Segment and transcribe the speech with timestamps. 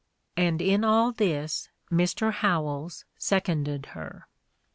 [0.35, 2.31] And in all this Mr.
[2.33, 4.25] Howells seconded her.